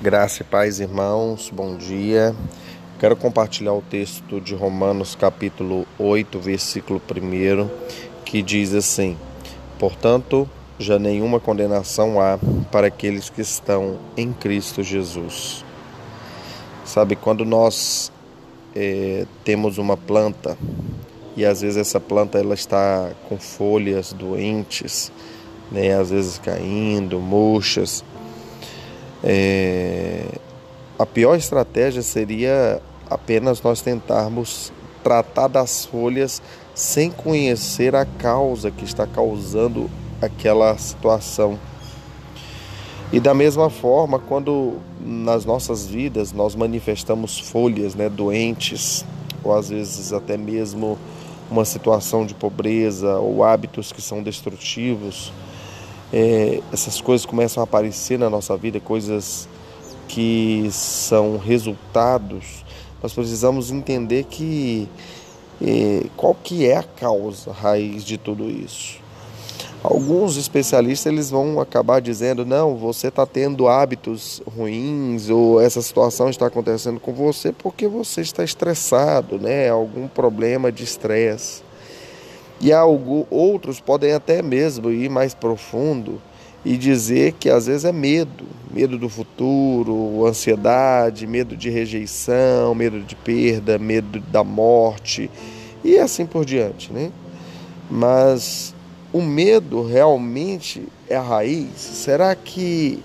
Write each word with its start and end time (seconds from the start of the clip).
Graça 0.00 0.42
e 0.42 0.44
paz, 0.44 0.78
irmãos, 0.78 1.50
bom 1.52 1.76
dia. 1.76 2.32
Quero 3.00 3.16
compartilhar 3.16 3.72
o 3.72 3.82
texto 3.82 4.40
de 4.40 4.54
Romanos, 4.54 5.16
capítulo 5.16 5.88
8, 5.98 6.38
versículo 6.38 7.02
1, 7.10 7.68
que 8.24 8.40
diz 8.40 8.74
assim: 8.74 9.16
Portanto, 9.76 10.48
já 10.78 11.00
nenhuma 11.00 11.40
condenação 11.40 12.20
há 12.20 12.38
para 12.70 12.86
aqueles 12.86 13.28
que 13.28 13.40
estão 13.40 13.98
em 14.16 14.32
Cristo 14.32 14.84
Jesus. 14.84 15.64
Sabe, 16.84 17.16
quando 17.16 17.44
nós 17.44 18.12
é, 18.76 19.26
temos 19.42 19.78
uma 19.78 19.96
planta 19.96 20.56
e 21.36 21.44
às 21.44 21.60
vezes 21.60 21.76
essa 21.76 21.98
planta 21.98 22.38
ela 22.38 22.54
está 22.54 23.10
com 23.28 23.36
folhas 23.36 24.12
doentes, 24.12 25.10
né, 25.72 25.98
às 25.98 26.10
vezes 26.10 26.38
caindo, 26.38 27.18
murchas, 27.18 28.04
é, 29.22 30.26
a 30.98 31.06
pior 31.06 31.36
estratégia 31.36 32.02
seria 32.02 32.80
apenas 33.08 33.62
nós 33.62 33.80
tentarmos 33.80 34.72
tratar 35.02 35.48
das 35.48 35.84
folhas 35.84 36.42
sem 36.74 37.10
conhecer 37.10 37.94
a 37.94 38.04
causa 38.04 38.70
que 38.70 38.84
está 38.84 39.06
causando 39.06 39.90
aquela 40.20 40.76
situação. 40.76 41.58
E 43.12 43.18
da 43.18 43.32
mesma 43.32 43.70
forma, 43.70 44.18
quando 44.18 44.74
nas 45.00 45.44
nossas 45.44 45.86
vidas 45.86 46.32
nós 46.32 46.54
manifestamos 46.54 47.38
folhas 47.38 47.94
né, 47.94 48.08
doentes, 48.08 49.04
ou 49.42 49.56
às 49.56 49.70
vezes 49.70 50.12
até 50.12 50.36
mesmo 50.36 50.98
uma 51.50 51.64
situação 51.64 52.26
de 52.26 52.34
pobreza 52.34 53.18
ou 53.18 53.42
hábitos 53.42 53.92
que 53.92 54.02
são 54.02 54.22
destrutivos, 54.22 55.32
é, 56.12 56.60
essas 56.72 57.00
coisas 57.00 57.26
começam 57.26 57.62
a 57.62 57.64
aparecer 57.64 58.18
na 58.18 58.30
nossa 58.30 58.56
vida, 58.56 58.80
coisas 58.80 59.48
que 60.08 60.68
são 60.70 61.36
resultados, 61.36 62.64
nós 63.02 63.12
precisamos 63.12 63.70
entender 63.70 64.24
que 64.24 64.88
é, 65.62 66.04
qual 66.16 66.34
que 66.34 66.66
é 66.66 66.76
a 66.76 66.82
causa 66.82 67.52
raiz 67.52 68.04
de 68.04 68.16
tudo 68.16 68.48
isso. 68.50 69.00
Alguns 69.82 70.36
especialistas 70.36 71.12
eles 71.12 71.30
vão 71.30 71.60
acabar 71.60 72.00
dizendo 72.00 72.44
não, 72.44 72.76
você 72.76 73.08
está 73.08 73.24
tendo 73.24 73.68
hábitos 73.68 74.42
ruins 74.44 75.30
ou 75.30 75.60
essa 75.60 75.80
situação 75.80 76.28
está 76.28 76.46
acontecendo 76.46 76.98
com 76.98 77.12
você 77.12 77.52
porque 77.52 77.86
você 77.86 78.20
está 78.20 78.42
estressado, 78.42 79.38
né? 79.38 79.68
Algum 79.68 80.08
problema 80.08 80.72
de 80.72 80.82
estresse. 80.82 81.62
E 82.60 82.72
algo, 82.72 83.26
outros 83.30 83.80
podem 83.80 84.12
até 84.12 84.42
mesmo 84.42 84.90
ir 84.90 85.08
mais 85.08 85.32
profundo 85.34 86.20
e 86.64 86.76
dizer 86.76 87.32
que 87.32 87.48
às 87.48 87.66
vezes 87.66 87.84
é 87.84 87.92
medo, 87.92 88.44
medo 88.70 88.98
do 88.98 89.08
futuro, 89.08 90.26
ansiedade, 90.26 91.26
medo 91.26 91.56
de 91.56 91.70
rejeição, 91.70 92.74
medo 92.74 93.00
de 93.00 93.14
perda, 93.14 93.78
medo 93.78 94.20
da 94.20 94.42
morte 94.42 95.30
e 95.84 95.98
assim 95.98 96.26
por 96.26 96.44
diante, 96.44 96.92
né? 96.92 97.12
Mas 97.90 98.74
o 99.12 99.22
medo 99.22 99.82
realmente 99.82 100.82
é 101.08 101.16
a 101.16 101.22
raiz? 101.22 101.76
Será 101.76 102.34
que 102.34 103.02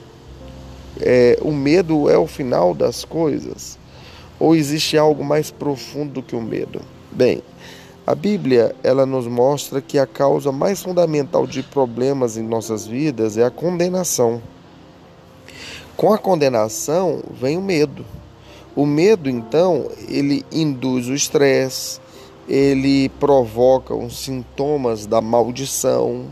é, 1.00 1.38
o 1.42 1.52
medo 1.52 2.10
é 2.10 2.17
o 2.17 2.28
final 2.28 2.73
das 2.73 3.06
coisas? 3.06 3.78
Ou 4.40 4.56
existe 4.56 4.98
algo 4.98 5.23
mais 5.23 5.52
profundo 5.52 6.14
do 6.14 6.23
que 6.23 6.36
o 6.36 6.42
medo? 6.42 6.82
Bem, 7.12 7.42
a 8.06 8.14
Bíblia, 8.14 8.76
ela 8.84 9.06
nos 9.06 9.28
mostra 9.28 9.82
que 9.82 9.98
a 9.98 10.06
causa 10.06 10.52
mais 10.52 10.82
fundamental 10.82 11.48
de 11.48 11.64
problemas 11.64 12.36
em 12.36 12.44
nossas 12.44 12.86
vidas 12.86 13.38
é 13.38 13.45
a 13.45 13.50
condenação. 13.50 14.42
Com 15.95 16.12
a 16.12 16.18
condenação 16.18 17.23
vem 17.32 17.58
o 17.58 17.62
medo. 17.62 18.06
O 18.76 18.86
medo, 18.86 19.30
então, 19.30 19.90
ele 20.10 20.45
induz 20.52 21.08
o 21.08 21.14
estresse, 21.14 22.02
ele 22.50 23.08
provoca 23.08 23.95
os 23.95 24.20
sintomas 24.20 25.06
da 25.06 25.22
maldição, 25.22 26.26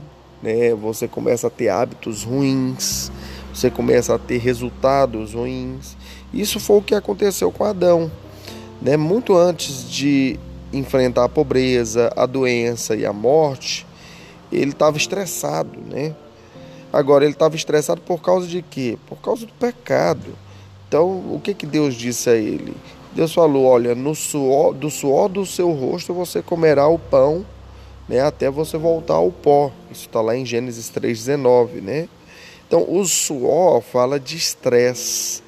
né? 0.43 0.73
Você 0.75 1.07
começa 1.07 1.47
a 1.47 1.49
ter 1.49 1.69
hábitos 1.69 2.23
ruins, 2.23 3.09
você 3.53 3.71
começa 3.71 4.15
a 4.15 4.19
ter 4.19 4.39
resultados 4.39 5.35
ruins. 5.35 5.95
Isso 6.33 6.59
foi 6.59 6.79
o 6.79 6.81
que 6.81 6.95
aconteceu 6.95 7.49
com 7.49 7.63
Adão, 7.63 8.11
né? 8.81 8.97
Muito 8.97 9.37
antes 9.37 9.89
de 9.89 10.37
enfrentar 10.73 11.25
a 11.25 11.29
pobreza, 11.29 12.11
a 12.15 12.25
doença 12.25 12.95
e 12.95 13.05
a 13.05 13.13
morte, 13.13 13.85
ele 14.51 14.71
estava 14.71 14.97
estressado, 14.97 15.79
né? 15.89 16.15
Agora 16.91 17.23
ele 17.23 17.33
estava 17.33 17.55
estressado 17.55 18.01
por 18.01 18.21
causa 18.21 18.47
de 18.47 18.61
quê? 18.61 18.97
Por 19.07 19.17
causa 19.17 19.45
do 19.45 19.53
pecado. 19.53 20.35
Então, 20.87 21.07
o 21.07 21.39
que 21.41 21.53
que 21.53 21.65
Deus 21.65 21.95
disse 21.95 22.29
a 22.29 22.35
ele? 22.35 22.75
Deus 23.13 23.33
falou: 23.33 23.65
"Olha, 23.65 23.95
no 23.95 24.13
suor, 24.13 24.73
do 24.73 24.89
suor 24.89 25.29
do 25.29 25.45
seu 25.45 25.71
rosto 25.71 26.13
você 26.13 26.41
comerá 26.41 26.87
o 26.87 26.99
pão, 26.99 27.45
né, 28.09 28.21
até 28.21 28.49
você 28.49 28.77
voltar 28.77 29.15
ao 29.15 29.31
pó". 29.31 29.71
Isso 29.89 30.07
está 30.07 30.19
lá 30.19 30.35
em 30.35 30.45
Gênesis 30.45 30.89
3:19, 30.89 31.79
né? 31.79 32.09
Então, 32.67 32.85
o 32.87 33.05
suor 33.05 33.81
fala 33.81 34.19
de 34.19 34.35
estresse. 34.35 35.41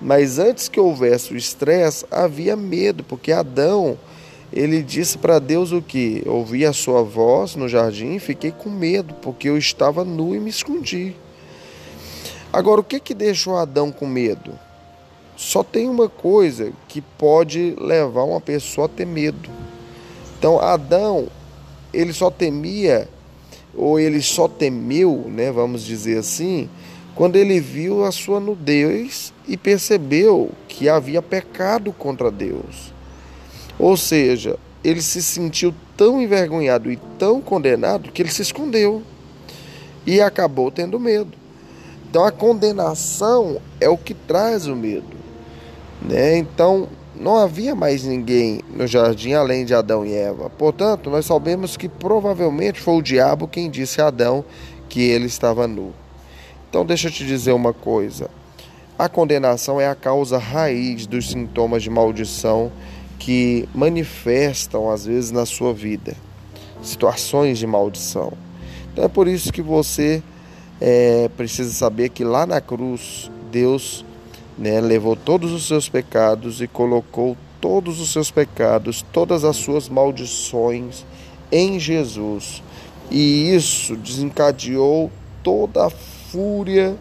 Mas 0.00 0.38
antes 0.38 0.68
que 0.68 0.78
houvesse 0.78 1.32
o 1.32 1.36
estresse, 1.36 2.04
havia 2.10 2.56
medo, 2.56 3.02
porque 3.04 3.32
Adão 3.32 3.96
ele 4.56 4.82
disse 4.82 5.18
para 5.18 5.40
Deus 5.40 5.72
o 5.72 5.82
que? 5.82 6.22
Ouvi 6.26 6.64
a 6.64 6.72
sua 6.72 7.02
voz 7.02 7.56
no 7.56 7.68
jardim 7.68 8.14
e 8.14 8.20
fiquei 8.20 8.52
com 8.52 8.70
medo, 8.70 9.12
porque 9.14 9.48
eu 9.48 9.58
estava 9.58 10.04
nu 10.04 10.32
e 10.32 10.38
me 10.38 10.48
escondi. 10.48 11.16
Agora, 12.52 12.80
o 12.80 12.84
que, 12.84 13.00
que 13.00 13.14
deixou 13.14 13.56
Adão 13.56 13.90
com 13.90 14.06
medo? 14.06 14.56
Só 15.36 15.64
tem 15.64 15.88
uma 15.88 16.08
coisa 16.08 16.72
que 16.86 17.00
pode 17.00 17.74
levar 17.80 18.22
uma 18.22 18.40
pessoa 18.40 18.86
a 18.86 18.88
ter 18.88 19.04
medo. 19.04 19.50
Então, 20.38 20.60
Adão, 20.60 21.26
ele 21.92 22.12
só 22.12 22.30
temia, 22.30 23.08
ou 23.74 23.98
ele 23.98 24.22
só 24.22 24.46
temeu, 24.46 25.24
né, 25.26 25.50
vamos 25.50 25.82
dizer 25.82 26.18
assim, 26.18 26.70
quando 27.16 27.34
ele 27.34 27.58
viu 27.58 28.04
a 28.04 28.12
sua 28.12 28.38
nudez 28.38 29.32
e 29.48 29.56
percebeu 29.56 30.52
que 30.68 30.88
havia 30.88 31.20
pecado 31.20 31.92
contra 31.92 32.30
Deus. 32.30 32.93
Ou 33.78 33.96
seja, 33.96 34.58
ele 34.82 35.00
se 35.00 35.22
sentiu 35.22 35.74
tão 35.96 36.20
envergonhado 36.20 36.90
e 36.90 36.96
tão 37.18 37.40
condenado 37.40 38.12
que 38.12 38.22
ele 38.22 38.30
se 38.30 38.42
escondeu 38.42 39.02
e 40.06 40.20
acabou 40.20 40.70
tendo 40.70 41.00
medo. 41.00 41.32
Então 42.08 42.24
a 42.24 42.30
condenação 42.30 43.60
é 43.80 43.88
o 43.88 43.96
que 43.96 44.14
traz 44.14 44.66
o 44.66 44.76
medo, 44.76 45.16
né? 46.02 46.36
Então 46.36 46.88
não 47.14 47.36
havia 47.36 47.74
mais 47.74 48.04
ninguém 48.04 48.60
no 48.70 48.86
jardim 48.86 49.32
além 49.32 49.64
de 49.64 49.74
Adão 49.74 50.04
e 50.04 50.14
Eva. 50.14 50.50
Portanto, 50.50 51.10
nós 51.10 51.26
sabemos 51.26 51.76
que 51.76 51.88
provavelmente 51.88 52.80
foi 52.80 52.94
o 52.94 53.02
diabo 53.02 53.48
quem 53.48 53.70
disse 53.70 54.00
a 54.00 54.08
Adão 54.08 54.44
que 54.88 55.00
ele 55.00 55.26
estava 55.26 55.66
nu. 55.66 55.92
Então 56.68 56.84
deixa 56.84 57.08
eu 57.08 57.12
te 57.12 57.24
dizer 57.24 57.52
uma 57.52 57.72
coisa. 57.72 58.28
A 58.98 59.08
condenação 59.08 59.80
é 59.80 59.88
a 59.88 59.94
causa 59.94 60.38
raiz 60.38 61.06
dos 61.06 61.30
sintomas 61.30 61.82
de 61.82 61.90
maldição 61.90 62.70
que 63.24 63.66
manifestam 63.74 64.90
às 64.90 65.06
vezes 65.06 65.30
na 65.30 65.46
sua 65.46 65.72
vida 65.72 66.14
situações 66.82 67.58
de 67.58 67.66
maldição. 67.66 68.34
Então 68.92 69.02
é 69.02 69.08
por 69.08 69.26
isso 69.26 69.50
que 69.50 69.62
você 69.62 70.22
é, 70.78 71.30
precisa 71.34 71.72
saber 71.72 72.10
que 72.10 72.22
lá 72.22 72.44
na 72.44 72.60
cruz 72.60 73.30
Deus 73.50 74.04
né, 74.58 74.78
levou 74.78 75.16
todos 75.16 75.52
os 75.52 75.66
seus 75.66 75.88
pecados 75.88 76.60
e 76.60 76.68
colocou 76.68 77.34
todos 77.62 77.98
os 77.98 78.12
seus 78.12 78.30
pecados, 78.30 79.02
todas 79.10 79.42
as 79.42 79.56
suas 79.56 79.88
maldições 79.88 81.02
em 81.50 81.80
Jesus. 81.80 82.62
E 83.10 83.54
isso 83.54 83.96
desencadeou 83.96 85.10
toda 85.42 85.86
a 85.86 85.90
fúria 85.90 86.94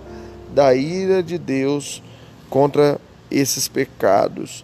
da 0.55 0.73
ira 0.73 1.21
de 1.21 1.37
Deus 1.37 2.01
contra 2.49 2.97
esses 3.29 3.67
pecados. 3.67 4.63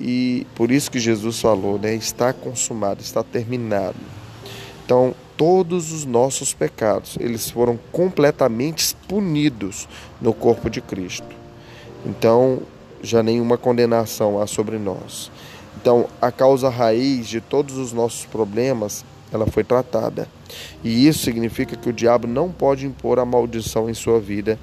E 0.00 0.46
por 0.54 0.70
isso 0.70 0.90
que 0.90 0.98
Jesus 0.98 1.40
falou, 1.40 1.78
né? 1.78 1.94
Está 1.94 2.32
consumado, 2.32 3.00
está 3.02 3.22
terminado. 3.22 3.96
Então, 4.84 5.14
todos 5.36 5.92
os 5.92 6.04
nossos 6.04 6.54
pecados, 6.54 7.16
eles 7.20 7.50
foram 7.50 7.78
completamente 7.92 8.94
punidos 9.08 9.88
no 10.20 10.32
corpo 10.32 10.70
de 10.70 10.80
Cristo. 10.80 11.26
Então, 12.06 12.60
já 13.02 13.22
nenhuma 13.22 13.58
condenação 13.58 14.40
há 14.40 14.46
sobre 14.46 14.78
nós. 14.78 15.30
Então, 15.80 16.08
a 16.20 16.32
causa 16.32 16.68
raiz 16.68 17.28
de 17.28 17.40
todos 17.40 17.76
os 17.76 17.92
nossos 17.92 18.24
problemas, 18.24 19.04
ela 19.32 19.46
foi 19.46 19.62
tratada. 19.62 20.28
E 20.82 21.06
isso 21.06 21.20
significa 21.20 21.76
que 21.76 21.88
o 21.88 21.92
diabo 21.92 22.26
não 22.26 22.50
pode 22.50 22.86
impor 22.86 23.18
a 23.18 23.24
maldição 23.24 23.88
em 23.88 23.94
sua 23.94 24.18
vida 24.18 24.58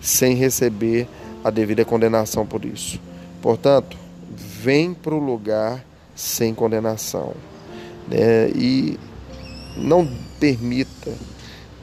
sem 0.00 0.34
receber 0.34 1.06
a 1.44 1.50
devida 1.50 1.84
condenação 1.84 2.46
por 2.46 2.64
isso. 2.64 3.00
Portanto, 3.40 3.96
vem 4.30 4.94
para 4.94 5.14
o 5.14 5.18
lugar 5.18 5.84
sem 6.14 6.54
condenação. 6.54 7.34
Né? 8.08 8.50
E 8.50 8.98
não 9.76 10.08
permita 10.38 11.12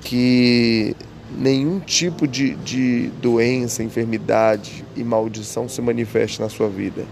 que 0.01 0.95
nenhum 1.35 1.79
tipo 1.79 2.27
de, 2.27 2.55
de 2.55 3.09
doença, 3.21 3.83
enfermidade 3.83 4.85
e 4.95 5.03
maldição 5.03 5.67
se 5.67 5.81
manifeste 5.81 6.41
na 6.41 6.49
sua 6.49 6.69
vida. 6.69 7.05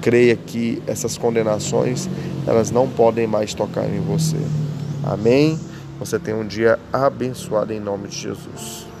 Creia 0.00 0.36
que 0.36 0.82
essas 0.86 1.16
condenações, 1.16 2.08
elas 2.46 2.70
não 2.70 2.88
podem 2.88 3.26
mais 3.26 3.54
tocar 3.54 3.88
em 3.88 4.00
você. 4.00 4.36
Amém? 5.04 5.58
Você 5.98 6.18
tem 6.18 6.34
um 6.34 6.46
dia 6.46 6.78
abençoado 6.92 7.72
em 7.72 7.80
nome 7.80 8.08
de 8.08 8.18
Jesus. 8.18 8.91